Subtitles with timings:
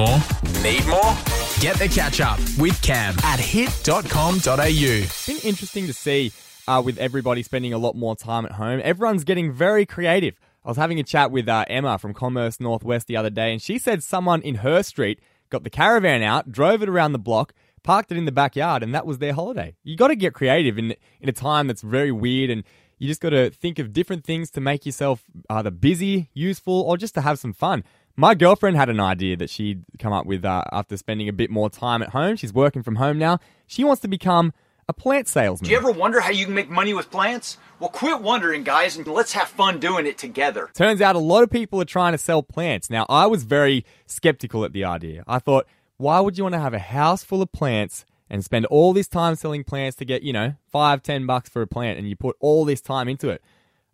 [0.00, 0.18] more?
[0.62, 1.14] Need more?
[1.60, 4.64] Get the catch up with Cam at hit.com.au.
[4.64, 6.32] It's been interesting to see
[6.66, 8.80] uh, with everybody spending a lot more time at home.
[8.82, 10.40] Everyone's getting very creative.
[10.64, 13.60] I was having a chat with uh, Emma from Commerce Northwest the other day, and
[13.60, 15.20] she said someone in her street
[15.50, 18.94] got the caravan out, drove it around the block, parked it in the backyard, and
[18.94, 19.74] that was their holiday.
[19.82, 22.64] You got to get creative in in a time that's very weird, and
[22.98, 26.96] you just got to think of different things to make yourself either busy, useful, or
[26.96, 27.82] just to have some fun.
[28.16, 31.50] My girlfriend had an idea that she'd come up with uh, after spending a bit
[31.50, 32.36] more time at home.
[32.36, 33.38] She's working from home now.
[33.66, 34.52] She wants to become
[34.88, 35.66] a plant salesman.
[35.66, 37.56] Do you ever wonder how you can make money with plants?
[37.78, 40.68] Well, quit wondering, guys, and let's have fun doing it together.
[40.74, 42.90] Turns out a lot of people are trying to sell plants.
[42.90, 45.22] Now, I was very skeptical at the idea.
[45.26, 45.66] I thought,
[45.96, 49.08] why would you want to have a house full of plants and spend all this
[49.08, 52.16] time selling plants to get, you know, five, ten bucks for a plant and you
[52.16, 53.42] put all this time into it?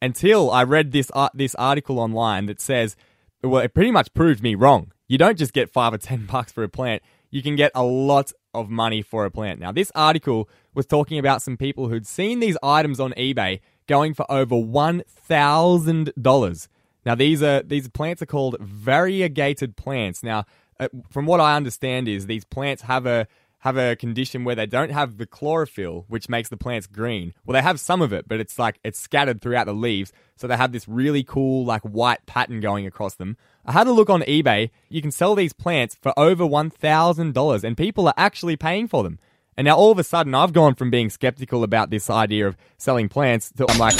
[0.00, 2.96] Until I read this, uh, this article online that says,
[3.42, 4.92] well, it pretty much proved me wrong.
[5.06, 7.82] You don't just get five or ten bucks for a plant, you can get a
[7.82, 9.58] lot of money for a plant.
[9.60, 14.14] Now, this article was talking about some people who'd seen these items on eBay going
[14.14, 16.68] for over $1,000.
[17.04, 20.22] Now, these are these plants are called variegated plants.
[20.22, 20.44] Now,
[20.80, 23.26] uh, from what I understand is these plants have a
[23.60, 27.34] have a condition where they don't have the chlorophyll, which makes the plants green.
[27.44, 30.12] Well, they have some of it, but it's like it's scattered throughout the leaves.
[30.36, 33.36] So they have this really cool, like white pattern going across them.
[33.66, 34.70] I had a look on eBay.
[34.88, 39.18] You can sell these plants for over $1,000, and people are actually paying for them.
[39.56, 42.56] And now all of a sudden, I've gone from being skeptical about this idea of
[42.76, 43.94] selling plants to I'm like,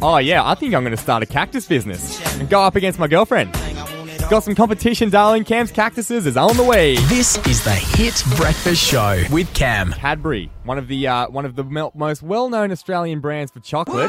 [0.00, 2.98] oh yeah, I think I'm going to start a cactus business and go up against
[2.98, 3.54] my girlfriend.
[4.30, 5.42] Got some competition, darling.
[5.42, 6.94] Cam's Cactuses is on the way.
[7.08, 9.90] This is the Hit Breakfast Show with Cam.
[9.90, 14.08] Cadbury, one of the uh, one of the most well-known Australian brands for chocolate.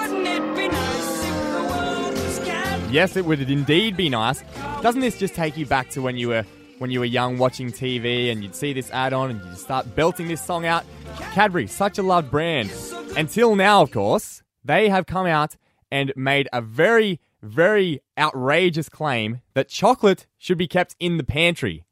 [2.92, 4.44] Yes, it would indeed be nice.
[4.84, 6.46] Doesn't this just take you back to when you were
[6.78, 9.96] when you were young watching TV and you'd see this ad on and you'd start
[9.96, 10.86] belting this song out?
[11.34, 12.72] Cadbury, such a loved brand.
[13.18, 15.58] Until now, of course, they have come out
[15.90, 21.86] and made a very very outrageous claim that chocolate should be kept in the pantry.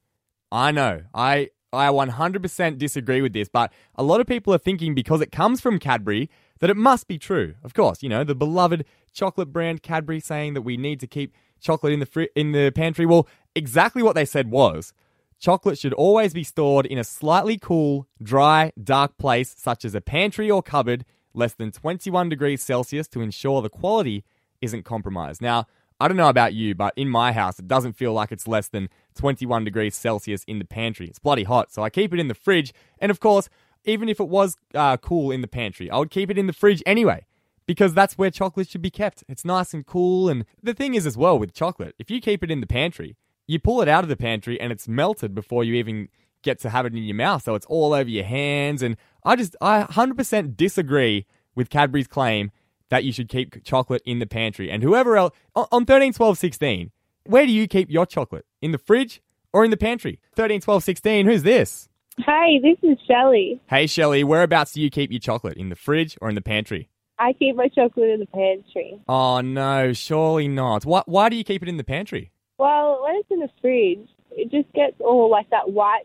[0.52, 1.04] I know.
[1.14, 5.32] I I 100% disagree with this, but a lot of people are thinking because it
[5.32, 6.30] comes from Cadbury
[6.60, 7.54] that it must be true.
[7.64, 11.36] Of course, you know, the beloved chocolate brand Cadbury saying that we need to keep
[11.60, 13.06] chocolate in the fri- in the pantry.
[13.06, 14.94] Well, exactly what they said was
[15.40, 20.02] chocolate should always be stored in a slightly cool, dry, dark place such as a
[20.02, 24.24] pantry or cupboard less than 21 degrees Celsius to ensure the quality
[24.62, 25.42] isn't compromised.
[25.42, 25.68] Now,
[26.00, 28.70] I don't know about you, but in my house, it doesn't feel like it's less
[28.70, 31.08] than 21 degrees Celsius in the pantry.
[31.08, 32.74] It's bloody hot, so I keep it in the fridge.
[33.00, 33.50] And of course,
[33.84, 36.53] even if it was uh, cool in the pantry, I would keep it in the
[36.53, 37.25] fridge anyway,
[37.66, 39.25] because that's where chocolate should be kept.
[39.28, 40.30] It's nice and cool.
[40.30, 43.18] And the thing is, as well, with chocolate, if you keep it in the pantry,
[43.46, 46.08] you pull it out of the pantry and it's melted before you even
[46.44, 47.44] get to have it in your mouth.
[47.44, 48.81] So it's all over your hands.
[48.81, 51.25] And I just, I 100% disagree
[51.56, 52.52] with Cadbury's claim
[52.90, 54.70] that you should keep chocolate in the pantry.
[54.70, 56.92] And whoever else on 13, 12, 16,
[57.26, 58.46] where do you keep your chocolate?
[58.62, 59.22] In the fridge
[59.54, 60.20] or in the pantry?
[60.36, 61.90] 13, 12, 16, who's this?
[62.20, 63.62] Hi, this is Shelly.
[63.70, 65.58] Hey, Shelly, whereabouts do you keep your chocolate?
[65.58, 66.90] In the fridge or in the pantry?
[67.18, 69.00] I keep my chocolate in the pantry.
[69.08, 70.86] Oh, no, surely not.
[70.86, 72.32] Why, why do you keep it in the pantry?
[72.58, 76.04] Well, when it's in the fridge, it just gets all like that white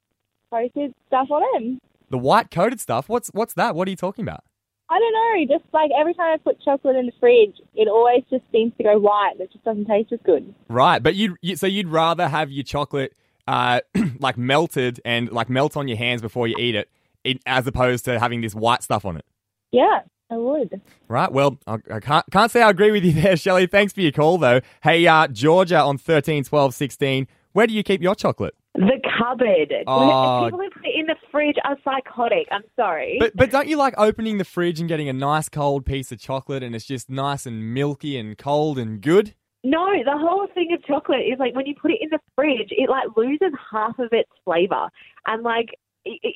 [0.51, 1.83] coated stuff on it.
[2.11, 3.09] The white coated stuff?
[3.09, 3.75] What's, what's that?
[3.75, 4.45] What are you talking about?
[4.95, 5.57] I don't know.
[5.57, 8.85] Just like every time I put chocolate in the fridge, it always just seems to
[8.85, 9.33] go white.
[9.41, 10.55] It just doesn't taste as good.
[10.69, 13.13] Right, but you, you so you'd rather have your chocolate
[13.49, 13.81] uh,
[14.21, 16.89] like melted and like melt on your hands before you eat it,
[17.25, 19.25] it, as opposed to having this white stuff on it.
[19.73, 20.81] Yeah, I would.
[21.09, 21.33] Right.
[21.33, 23.67] Well, I, I can't can't say I agree with you there, Shelley.
[23.67, 24.61] Thanks for your call, though.
[24.85, 28.55] Hey, uh, Georgia on 13, 12, 16, where do you keep your chocolate?
[28.75, 29.73] The cupboard.
[29.87, 30.45] Oh.
[30.45, 32.49] People who put it in the fridge are psychotic.
[32.51, 33.19] I'm sorry.
[33.21, 36.19] But but don't you like opening the fridge and getting a nice cold piece of
[36.19, 39.35] chocolate and it's just nice and milky and cold and good?
[39.65, 42.69] no, the whole thing of chocolate is like when you put it in the fridge,
[42.71, 44.89] it like loses half of its flavor,
[45.27, 45.71] and like.
[46.05, 46.35] It, it,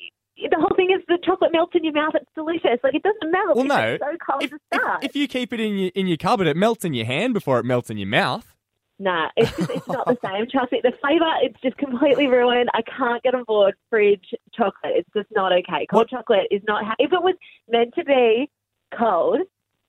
[0.49, 2.13] the whole thing is the chocolate melts in your mouth.
[2.15, 2.79] It's delicious.
[2.81, 3.57] Like it doesn't melt.
[3.57, 3.97] Well, no.
[3.99, 6.55] so cold If, to if, if you keep it in your in your cupboard, it
[6.55, 8.55] melts in your hand before it melts in your mouth.
[8.99, 10.45] Nah, it's just it's not the same.
[10.51, 12.69] Trust me, the flavour it's just completely ruined.
[12.73, 14.93] I can't get on board fridge chocolate.
[14.95, 15.87] It's just not okay.
[15.89, 16.83] Cold chocolate is not.
[16.83, 17.35] Ha- if it was
[17.69, 18.49] meant to be
[18.97, 19.39] cold,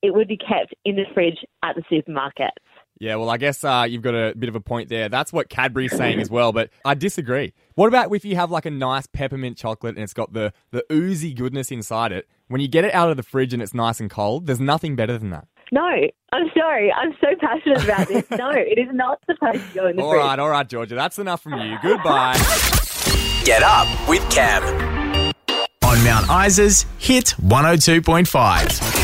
[0.02, 2.52] it would be kept in the fridge at the supermarket.
[3.00, 5.08] Yeah, well, I guess uh, you've got a bit of a point there.
[5.08, 7.54] That's what Cadbury's saying as well, but I disagree.
[7.74, 10.84] What about if you have like a nice peppermint chocolate and it's got the, the
[10.92, 12.28] oozy goodness inside it?
[12.48, 14.96] When you get it out of the fridge and it's nice and cold, there's nothing
[14.96, 15.48] better than that.
[15.72, 15.86] No,
[16.32, 16.92] I'm sorry.
[16.92, 18.28] I'm so passionate about this.
[18.30, 20.20] No, it is not supposed to go in the All fridge.
[20.24, 20.94] right, all right, Georgia.
[20.94, 21.76] That's enough from you.
[21.82, 22.34] Goodbye.
[23.44, 24.62] Get up with Cam.
[25.84, 28.99] On Mount Isa's Hit 102.5.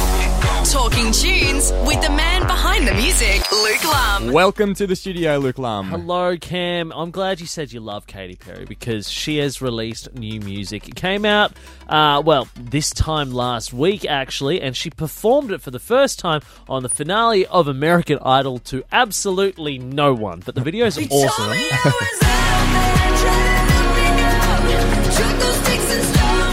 [0.72, 4.32] Talking tunes with the man behind the music, Luke Lum.
[4.32, 5.88] Welcome to the studio, Luke Lum.
[5.88, 6.92] Hello, Cam.
[6.92, 10.88] I'm glad you said you love Katy Perry because she has released new music.
[10.88, 11.52] It came out,
[11.88, 16.40] uh, well, this time last week, actually, and she performed it for the first time
[16.68, 20.42] on the finale of American Idol to absolutely no one.
[20.44, 21.52] But the video is awesome.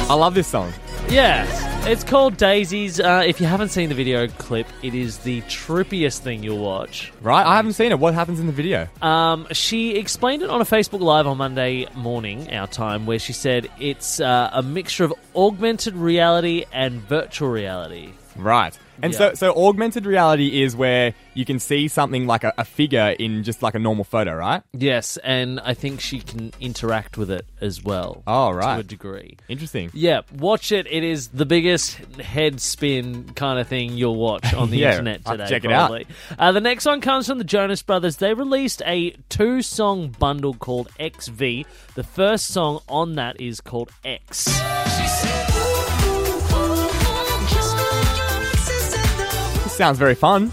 [0.10, 0.72] I love this song.
[1.10, 1.46] Yeah,
[1.86, 3.00] it's called Daisies.
[3.00, 7.12] Uh, if you haven't seen the video clip, it is the trippiest thing you'll watch.
[7.22, 7.46] Right?
[7.46, 8.00] I haven't seen it.
[8.00, 8.88] What happens in the video?
[9.02, 13.34] Um, she explained it on a Facebook Live on Monday morning, our time, where she
[13.34, 18.12] said it's uh, a mixture of augmented reality and virtual reality.
[18.38, 18.78] Right.
[19.04, 19.20] And Yeah.
[19.20, 23.44] so, so augmented reality is where you can see something like a, a figure in
[23.44, 24.64] just like a normal photo, right?
[24.74, 28.24] Yes, and I think she can interact with it as well.
[28.26, 28.76] Oh, right.
[28.76, 29.38] To a degree.
[29.50, 29.92] Interesting.
[29.94, 30.88] Yeah, watch it.
[30.90, 35.22] It is the biggest head spin kind of thing you'll watch on the Yeah, internet
[35.26, 35.50] I'll today.
[35.50, 36.02] check it out.
[36.40, 38.16] Uh, the next one comes from the Jonas Brothers.
[38.18, 41.38] They released a two song bundle called XV.
[41.96, 44.48] The first song on that is called X.
[49.74, 50.52] sounds very fun.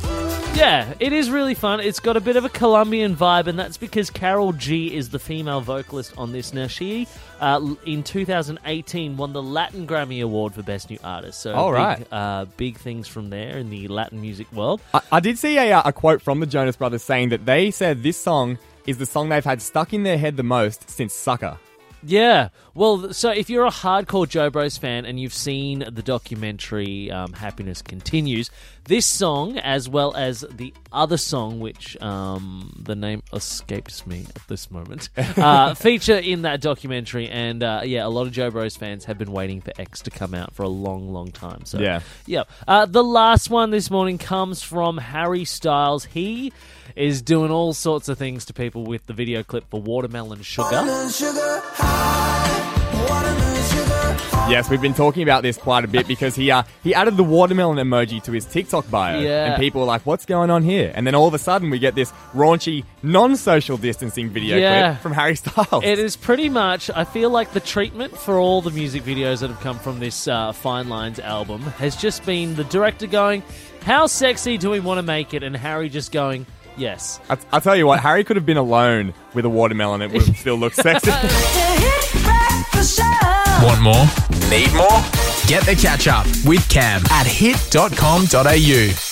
[0.54, 1.80] Yeah, it is really fun.
[1.80, 5.18] It's got a bit of a Colombian vibe, and that's because Karol G is the
[5.18, 6.52] female vocalist on this.
[6.52, 7.06] Now, she
[7.38, 11.40] uh, in 2018 won the Latin Grammy Award for Best New Artist.
[11.40, 12.06] So, big, right.
[12.12, 14.80] uh, big things from there in the Latin music world.
[14.92, 17.70] I, I did see a, uh, a quote from the Jonas Brothers saying that they
[17.70, 21.14] said this song is the song they've had stuck in their head the most since
[21.14, 21.58] Sucker.
[22.02, 22.48] Yeah.
[22.74, 27.32] Well, so if you're a hardcore Jo Bros fan and you've seen the documentary um,
[27.32, 28.50] Happiness Continues,
[28.84, 34.48] this song, as well as the other song, which um, the name escapes me at
[34.48, 37.28] this moment, uh, feature in that documentary.
[37.28, 40.10] And uh, yeah, a lot of Jo Bros fans have been waiting for X to
[40.10, 41.64] come out for a long, long time.
[41.64, 42.00] So Yeah.
[42.26, 42.44] yeah.
[42.66, 46.04] Uh, the last one this morning comes from Harry Styles.
[46.06, 46.52] He
[46.96, 50.68] is doing all sorts of things to people with the video clip for Watermelon Sugar.
[54.50, 57.22] Yes, we've been talking about this quite a bit because he uh, he added the
[57.22, 59.46] watermelon emoji to his TikTok bio, Yeah.
[59.52, 61.78] and people were like, "What's going on here?" And then all of a sudden, we
[61.78, 64.90] get this raunchy, non-social distancing video Yeah.
[64.94, 65.84] clip from Harry Styles.
[65.84, 69.50] It is pretty much, I feel like the treatment for all the music videos that
[69.50, 73.44] have come from this uh, Fine Lines album has just been the director going,
[73.82, 75.42] How sexy do we want to make it?
[75.44, 76.44] And Harry just going,
[76.76, 77.20] Yes.
[77.30, 80.22] I, I'll tell you what, Harry could have been alone with a watermelon; it would
[80.22, 81.10] have still looked sexy.
[83.62, 84.06] Want more?
[84.48, 84.88] Need more?
[85.46, 89.09] Get the catch up with Cam at hit.com.au.